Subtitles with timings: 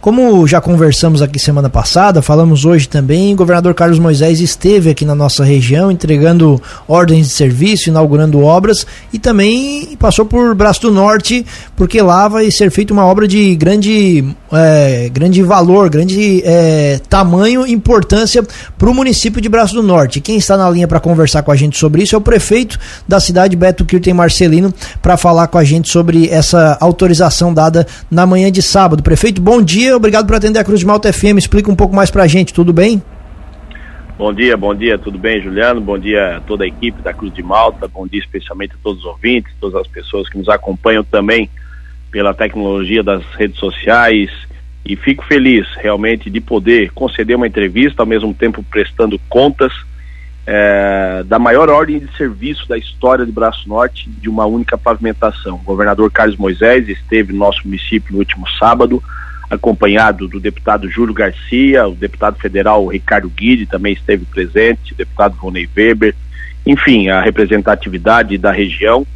[0.00, 5.04] Como já conversamos aqui semana passada, falamos hoje também, o governador Carlos Moisés esteve aqui
[5.04, 10.92] na nossa região entregando ordens de serviço, inaugurando obras e também passou por Braço do
[10.92, 17.00] Norte, porque lá vai ser feita uma obra de grande, é, grande valor, grande é,
[17.08, 18.46] tamanho e importância
[18.78, 20.20] para o município de Braço do Norte.
[20.20, 22.78] Quem está na linha para conversar com a gente sobre isso é o prefeito
[23.08, 24.72] da cidade, Beto Kirten Marcelino,
[25.02, 29.02] para falar com a gente sobre essa autorização dada na manhã de sábado.
[29.02, 31.38] Prefeito, bom dia dia, obrigado por atender a Cruz de Malta FM.
[31.38, 33.02] Explica um pouco mais pra gente, tudo bem?
[34.18, 35.80] Bom dia, bom dia, tudo bem, Juliano?
[35.80, 39.00] Bom dia a toda a equipe da Cruz de Malta, bom dia especialmente a todos
[39.00, 41.48] os ouvintes, todas as pessoas que nos acompanham também
[42.10, 44.30] pela tecnologia das redes sociais.
[44.84, 49.72] E fico feliz realmente de poder conceder uma entrevista, ao mesmo tempo prestando contas
[50.46, 55.54] é, da maior ordem de serviço da história de Braço Norte de uma única pavimentação.
[55.56, 59.02] O governador Carlos Moisés esteve no nosso município no último sábado
[59.50, 65.68] acompanhado do deputado Júlio Garcia, o deputado federal Ricardo Guide também esteve presente, deputado Vonei
[65.74, 66.14] Weber,
[66.66, 69.06] enfim, a representatividade da região.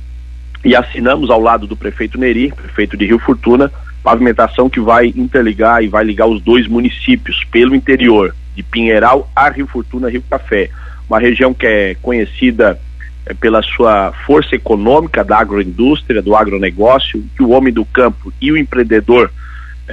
[0.65, 3.71] E assinamos ao lado do prefeito Neri, prefeito de Rio Fortuna,
[4.03, 9.51] pavimentação que vai interligar e vai ligar os dois municípios pelo interior, de Pinheiral a
[9.51, 10.71] Rio Fortuna, Rio Café.
[11.09, 12.79] Uma região que é conhecida
[13.27, 18.51] é, pela sua força econômica da agroindústria, do agronegócio, que o homem do campo e
[18.51, 19.31] o empreendedor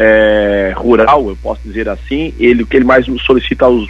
[0.02, 3.90] é, rural, eu posso dizer assim, ele o que ele mais solicita aos,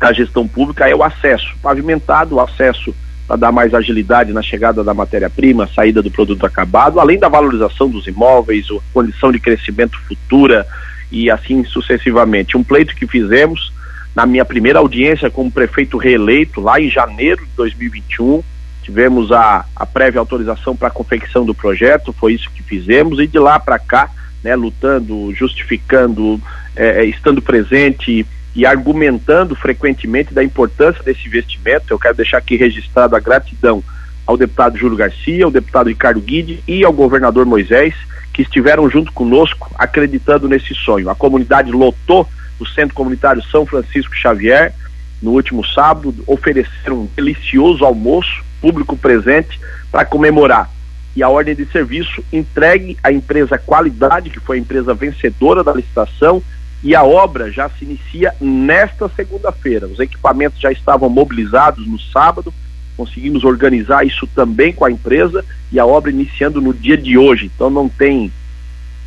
[0.00, 2.92] à gestão pública é o acesso, pavimentado, o acesso
[3.24, 7.88] para dar mais agilidade na chegada da matéria-prima, saída do produto acabado, além da valorização
[7.88, 10.66] dos imóveis, a condição de crescimento futura
[11.10, 12.56] e assim sucessivamente.
[12.56, 13.72] Um pleito que fizemos
[14.14, 18.42] na minha primeira audiência como prefeito reeleito, lá em janeiro de 2021,
[18.82, 23.26] tivemos a, a prévia autorização para a confecção do projeto, foi isso que fizemos, e
[23.28, 24.10] de lá para cá
[24.46, 26.40] né, lutando, justificando,
[26.76, 31.86] é, é, estando presente e argumentando frequentemente da importância desse investimento.
[31.90, 33.82] Eu quero deixar aqui registrado a gratidão
[34.24, 37.92] ao deputado Júlio Garcia, ao deputado Ricardo Guide e ao governador Moisés,
[38.32, 41.10] que estiveram junto conosco acreditando nesse sonho.
[41.10, 42.28] A comunidade lotou
[42.60, 44.72] o Centro Comunitário São Francisco Xavier
[45.20, 49.58] no último sábado, ofereceram um delicioso almoço, público presente,
[49.90, 50.70] para comemorar
[51.16, 55.72] e a ordem de serviço entregue à empresa Qualidade, que foi a empresa vencedora da
[55.72, 56.42] licitação,
[56.84, 59.86] e a obra já se inicia nesta segunda-feira.
[59.86, 62.52] Os equipamentos já estavam mobilizados no sábado,
[62.98, 67.50] conseguimos organizar isso também com a empresa e a obra iniciando no dia de hoje.
[67.52, 68.30] Então não tem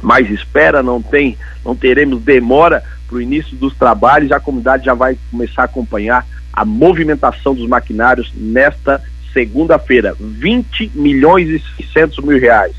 [0.02, 4.32] mais espera, não tem, não teremos demora para o início dos trabalhos.
[4.32, 9.02] A comunidade já vai começar a acompanhar a movimentação dos maquinários nesta
[9.34, 12.76] segunda-feira, 20 milhões e 600 mil reais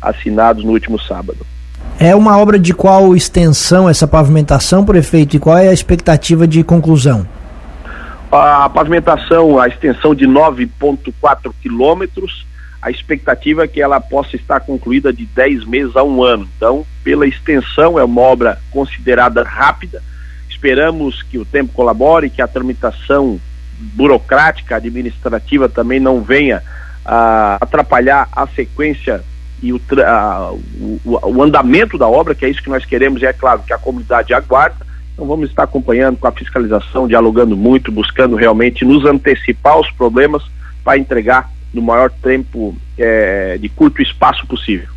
[0.00, 1.46] assinados no último sábado.
[1.98, 6.62] É uma obra de qual extensão essa pavimentação, prefeito, e qual é a expectativa de
[6.64, 7.26] conclusão?
[8.30, 12.44] A pavimentação, a extensão de 9,4 quilômetros,
[12.82, 16.48] a expectativa é que ela possa estar concluída de 10 meses a um ano.
[16.56, 20.02] Então, pela extensão, é uma obra considerada rápida.
[20.50, 23.40] Esperamos que o tempo colabore, que a tramitação
[23.94, 26.62] burocrática, administrativa também não venha
[27.04, 29.22] a atrapalhar a sequência
[29.62, 33.26] e o, a, o, o, andamento da obra, que é isso que nós queremos, e
[33.26, 34.86] é claro que a comunidade aguarda.
[35.12, 40.42] Então vamos estar acompanhando com a fiscalização, dialogando muito, buscando realmente nos antecipar os problemas
[40.82, 44.93] para entregar no maior tempo é, de curto espaço possível.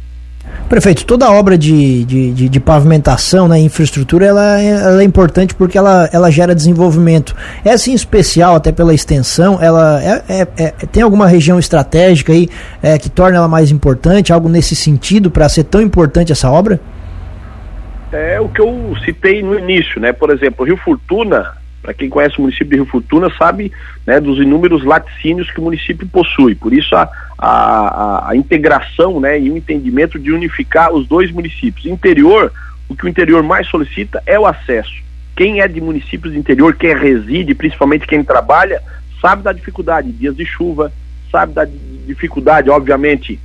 [0.69, 5.55] Prefeito, toda obra de, de, de, de pavimentação, né, infraestrutura, ela, é, ela, é importante
[5.55, 7.33] porque ela, ela gera desenvolvimento.
[7.63, 12.49] Essa em especial, até pela extensão, ela é, é, é tem alguma região estratégica aí
[12.83, 16.81] é, que torna ela mais importante, algo nesse sentido para ser tão importante essa obra?
[18.11, 20.11] É o que eu citei no início, né?
[20.11, 21.53] Por exemplo, Rio Fortuna,
[21.87, 23.71] para quem conhece o município de Rio Fortuna, sabe
[24.05, 26.53] né, dos inúmeros laticínios que o município possui.
[26.53, 31.85] Por isso, a, a, a, integração né, e o entendimento de unificar os dois municípios.
[31.85, 32.51] Interior,
[32.89, 35.01] o que o interior mais solicita é o acesso.
[35.33, 38.83] Quem é de municípios do interior, quem reside, principalmente quem trabalha,
[39.21, 40.91] sabe da dificuldade em dias de chuva,
[41.31, 41.65] sabe da
[42.05, 43.39] dificuldade, obviamente,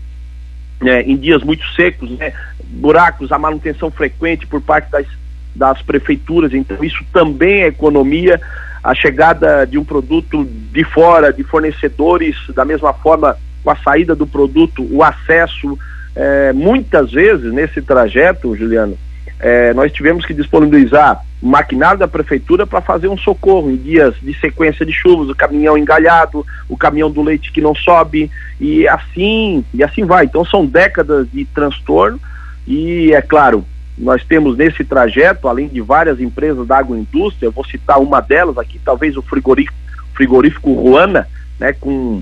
[0.80, 5.06] né, em dias muito secos, né, buracos, a manutenção frequente por parte das
[5.54, 8.40] das prefeituras, então isso também é economia.
[8.82, 14.14] A chegada de um produto de fora, de fornecedores, da mesma forma com a saída
[14.14, 15.78] do produto, o acesso,
[16.16, 18.98] é, muitas vezes nesse trajeto, Juliano,
[19.38, 24.32] é, nós tivemos que disponibilizar maquinário da prefeitura para fazer um socorro em dias de
[24.38, 29.64] sequência de chuvas, o caminhão engalhado, o caminhão do leite que não sobe, e assim,
[29.74, 30.26] e assim vai.
[30.26, 32.20] Então são décadas de transtorno
[32.66, 33.64] e, é claro,
[34.02, 38.58] nós temos nesse trajeto, além de várias empresas da agroindústria, eu vou citar uma delas
[38.58, 39.76] aqui, talvez o frigorífico,
[40.12, 41.28] frigorífico Ruana,
[41.58, 42.20] né, com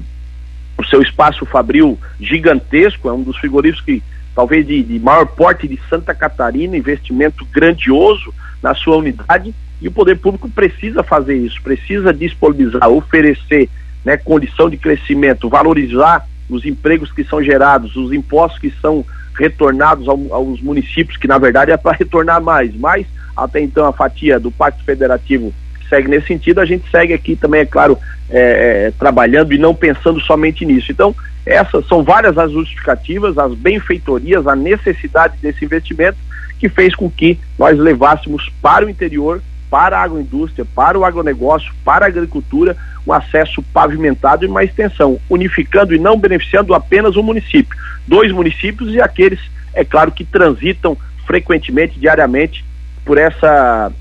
[0.77, 4.03] o seu espaço fabril gigantesco, é um dos frigoríficos que
[4.35, 8.33] talvez de, de maior porte de Santa Catarina, investimento grandioso
[8.63, 13.71] na sua unidade, e o poder público precisa fazer isso, precisa disponibilizar, oferecer
[14.05, 19.03] né, condição de crescimento, valorizar os empregos que são gerados, os impostos que são
[19.39, 23.07] retornados ao, aos municípios, que na verdade é para retornar mais, mas
[23.37, 25.53] até então a fatia do Pacto Federativo
[25.89, 27.99] segue nesse sentido, a gente segue aqui também, é claro,
[28.31, 30.93] é, é, trabalhando e não pensando somente nisso.
[30.93, 36.17] Então, essas são várias as justificativas, as benfeitorias, a necessidade desse investimento
[36.59, 41.73] que fez com que nós levássemos para o interior, para a agroindústria, para o agronegócio,
[41.85, 42.77] para a agricultura,
[43.07, 48.93] um acesso pavimentado e uma extensão, unificando e não beneficiando apenas um município, dois municípios
[48.93, 49.41] e aqueles,
[49.73, 50.97] é claro, que transitam
[51.27, 52.65] frequentemente, diariamente,
[53.05, 53.93] por essa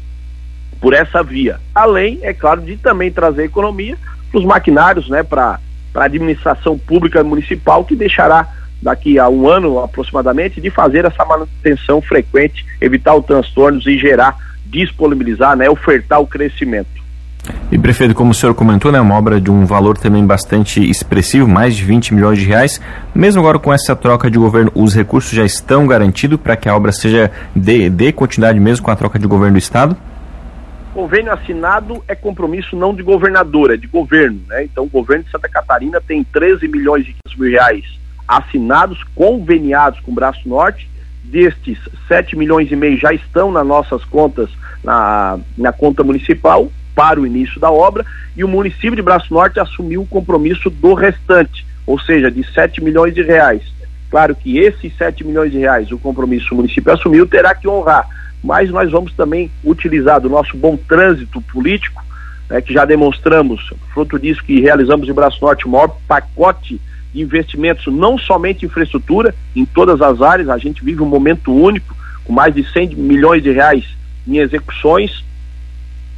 [0.81, 1.59] por essa via.
[1.75, 3.97] Além, é claro, de também trazer economia
[4.31, 5.59] para os maquinários, né, para
[5.93, 8.47] a administração pública municipal, que deixará
[8.81, 14.37] daqui a um ano aproximadamente de fazer essa manutenção frequente, evitar os transtornos e gerar,
[14.69, 16.99] disponibilizar, né, ofertar o crescimento.
[17.71, 21.47] E prefeito, como o senhor comentou, né, uma obra de um valor também bastante expressivo,
[21.47, 22.81] mais de 20 milhões de reais.
[23.13, 26.75] Mesmo agora com essa troca de governo, os recursos já estão garantidos para que a
[26.75, 29.95] obra seja de, de continuidade mesmo com a troca de governo do estado?
[30.93, 34.63] Convênio assinado é compromisso não de governador, é de governo, né?
[34.63, 37.85] Então o governo de Santa Catarina tem 13 milhões e 500 mil reais
[38.27, 40.89] assinados, conveniados com o Braço Norte.
[41.29, 41.77] Destes,
[42.07, 44.49] 7 milhões e meio já estão nas nossas contas,
[44.83, 48.05] na, na conta municipal, para o início da obra
[48.35, 52.83] e o município de Braço Norte assumiu o compromisso do restante, ou seja, de 7
[52.83, 53.61] milhões de reais.
[54.09, 58.05] Claro que esses 7 milhões de reais, o compromisso o município assumiu, terá que honrar,
[58.43, 62.03] mas nós vamos também utilizar do nosso bom trânsito político,
[62.49, 66.81] né, que já demonstramos, fruto disso que realizamos em Braço Norte, o maior pacote
[67.13, 71.95] investimentos, não somente em infraestrutura, em todas as áreas, a gente vive um momento único,
[72.23, 73.83] com mais de 100 milhões de reais
[74.27, 75.23] em execuções,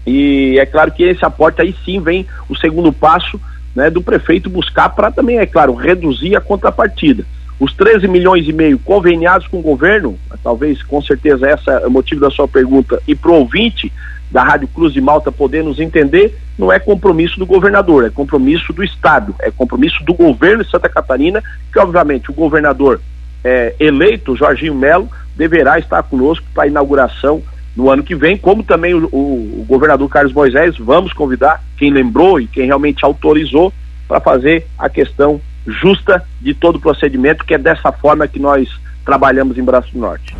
[0.06, 3.40] e é claro que esse aporte aí sim vem o segundo passo
[3.76, 7.26] né, do prefeito buscar para também, é claro, reduzir a contrapartida.
[7.60, 11.92] Os 13 milhões e meio conveniados com o governo, talvez com certeza essa é o
[11.92, 13.92] motivo da sua pergunta, e pro ouvinte
[14.32, 18.72] da Rádio Cruz de Malta poder nos entender, não é compromisso do governador, é compromisso
[18.72, 21.42] do Estado, é compromisso do governo de Santa Catarina,
[21.74, 23.02] que obviamente o governador
[23.44, 27.42] é, eleito, Jorginho Melo, deverá estar conosco para a inauguração
[27.76, 31.90] no ano que vem, como também o, o, o, governador Carlos Moisés, vamos convidar quem
[31.90, 33.74] lembrou e quem realmente autorizou
[34.08, 38.70] para fazer a questão justa de todo o procedimento, que é dessa forma que nós
[39.04, 40.36] trabalhamos em Braço do Norte.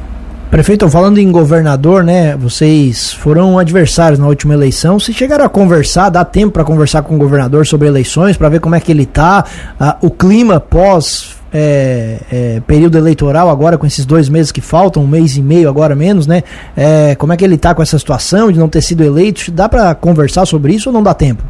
[0.52, 2.36] Prefeito, falando em governador, né?
[2.36, 5.00] Vocês foram adversários na última eleição.
[5.00, 8.60] Se chegaram a conversar, dá tempo para conversar com o governador sobre eleições, para ver
[8.60, 9.46] como é que ele está,
[10.02, 15.08] o clima pós é, é, período eleitoral agora, com esses dois meses que faltam, um
[15.08, 16.44] mês e meio agora menos, né?
[16.76, 19.50] É, como é que ele está com essa situação de não ter sido eleito?
[19.52, 21.42] Dá para conversar sobre isso ou não dá tempo?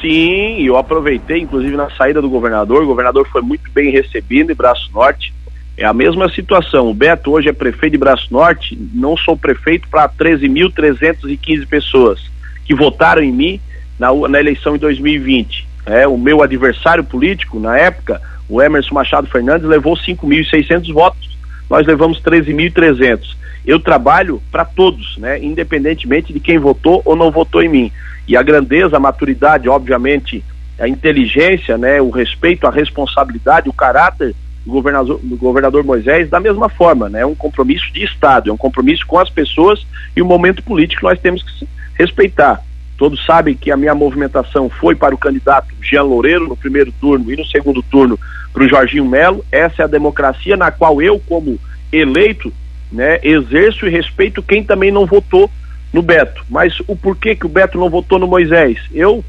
[0.00, 2.84] Sim, eu aproveitei, inclusive na saída do governador.
[2.84, 5.34] O governador foi muito bem recebido em Braço Norte.
[5.80, 6.90] É a mesma situação.
[6.90, 8.78] O Beto hoje é prefeito de Braço Norte.
[8.92, 12.20] Não sou prefeito para 13.315 pessoas
[12.66, 13.58] que votaram em mim
[13.98, 15.66] na, na eleição em 2020.
[15.86, 21.38] É, o meu adversário político, na época, o Emerson Machado Fernandes levou 5.600 votos,
[21.70, 23.34] nós levamos 13.300.
[23.66, 27.92] Eu trabalho para todos, né, independentemente de quem votou ou não votou em mim.
[28.28, 30.44] E a grandeza, a maturidade, obviamente,
[30.78, 36.40] a inteligência, né, o respeito, a responsabilidade, o caráter do governador, do governador Moisés, da
[36.40, 40.20] mesma forma, né, é um compromisso de Estado, é um compromisso com as pessoas e
[40.20, 42.62] o momento político nós temos que respeitar.
[42.98, 47.32] Todos sabem que a minha movimentação foi para o candidato Jean Loureiro no primeiro turno
[47.32, 48.18] e no segundo turno
[48.52, 49.42] para o Jorginho Melo.
[49.50, 51.58] Essa é a democracia na qual eu, como
[51.90, 52.52] eleito,
[52.92, 55.50] né, exerço e respeito quem também não votou
[55.92, 56.44] no Beto.
[56.48, 58.78] Mas o porquê que o Beto não votou no Moisés?
[58.92, 59.24] Eu,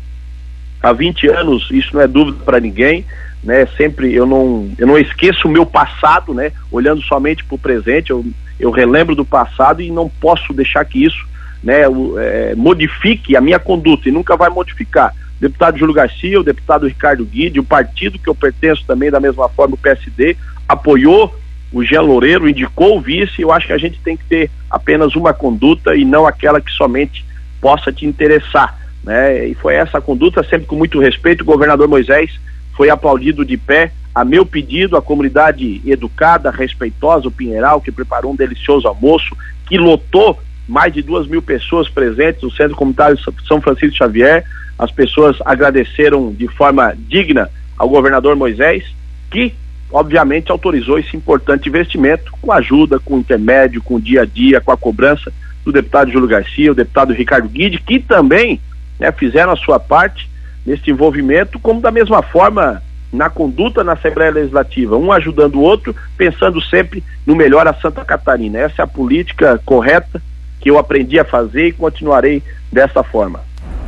[0.83, 3.05] há 20 anos, isso não é dúvida para ninguém,
[3.43, 3.65] né?
[3.77, 6.51] Sempre eu não, eu não esqueço o meu passado, né?
[6.71, 8.25] Olhando somente para o presente, eu,
[8.59, 11.25] eu relembro do passado e não posso deixar que isso
[11.63, 11.81] né,
[12.19, 15.13] é, modifique a minha conduta e nunca vai modificar.
[15.37, 19.19] O deputado Júlio Garcia, o deputado Ricardo Guide, o partido que eu pertenço também, da
[19.19, 21.35] mesma forma, o PSD, apoiou
[21.71, 23.41] o Jean Loureiro, indicou o vice.
[23.41, 26.71] Eu acho que a gente tem que ter apenas uma conduta e não aquela que
[26.71, 27.25] somente
[27.59, 28.77] possa te interessar.
[29.03, 29.47] Né?
[29.47, 31.41] E foi essa conduta, sempre com muito respeito.
[31.41, 32.31] O governador Moisés
[32.75, 38.33] foi aplaudido de pé a meu pedido, a comunidade educada, respeitosa, o Pinheiral, que preparou
[38.33, 39.35] um delicioso almoço,
[39.65, 44.43] que lotou mais de duas mil pessoas presentes no Centro Comunitário São Francisco Xavier.
[44.77, 48.83] As pessoas agradeceram de forma digna ao governador Moisés,
[49.29, 49.53] que
[49.91, 54.77] obviamente autorizou esse importante investimento com ajuda, com intermédio, com dia a dia, com a
[54.77, 55.31] cobrança
[55.63, 58.59] do deputado Júlio Garcia, o deputado Ricardo Guide, que também
[58.99, 60.29] né, fizeram a sua parte
[60.65, 65.95] nesse envolvimento, como da mesma forma na conduta na Assembleia Legislativa, um ajudando o outro,
[66.17, 68.59] pensando sempre no melhor a Santa Catarina.
[68.59, 70.21] Essa é a política correta
[70.59, 72.41] que eu aprendi a fazer e continuarei
[72.71, 73.41] dessa forma.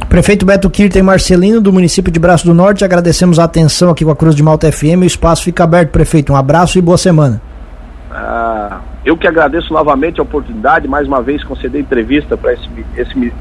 [0.10, 4.12] Prefeito Beto Kirten Marcelino, do município de Braço do Norte, agradecemos a atenção aqui com
[4.12, 5.02] a Cruz de Malta FM.
[5.02, 6.34] O espaço fica aberto, prefeito.
[6.34, 7.42] Um abraço e boa semana.
[8.12, 12.54] Ah, eu que agradeço novamente a oportunidade, mais uma vez, conceder entrevista para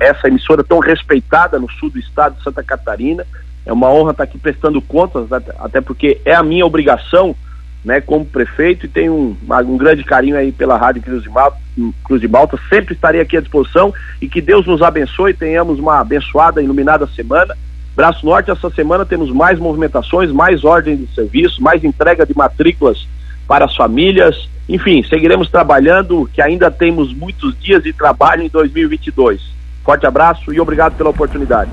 [0.00, 3.24] essa emissora tão respeitada no sul do estado de Santa Catarina.
[3.64, 7.36] É uma honra estar aqui prestando contas, até porque é a minha obrigação,
[7.84, 11.56] né, como prefeito, e tenho um, um grande carinho aí pela Rádio Cruz de, Malta,
[12.04, 12.58] Cruz de Malta.
[12.68, 17.56] Sempre estarei aqui à disposição e que Deus nos abençoe, tenhamos uma abençoada, iluminada semana.
[17.94, 23.06] Braço Norte, essa semana temos mais movimentações, mais ordens de serviço, mais entrega de matrículas
[23.46, 24.50] para as famílias.
[24.68, 29.42] Enfim, seguiremos trabalhando, que ainda temos muitos dias de trabalho em 2022.
[29.84, 31.70] Forte abraço e obrigado pela oportunidade.